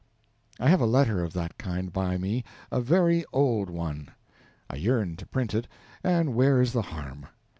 I 0.59 0.67
have 0.69 0.81
a 0.81 0.87
letter 0.87 1.23
of 1.23 1.31
that 1.33 1.59
kind 1.59 1.93
by 1.93 2.17
me, 2.17 2.43
a 2.71 2.81
very 2.81 3.23
old 3.31 3.69
one. 3.69 4.09
I 4.67 4.77
yearn 4.77 5.15
to 5.17 5.27
print 5.27 5.53
it, 5.53 5.67
and 6.03 6.33
where 6.33 6.59
is 6.59 6.73
the 6.73 6.81
harm? 6.81 7.27